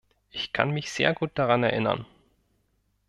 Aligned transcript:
Ich 0.31 0.51
kann 0.51 0.71
mich 0.71 0.91
sehr 0.91 1.13
gut 1.13 1.29
daran 1.35 1.61
erinnern. 1.61 2.07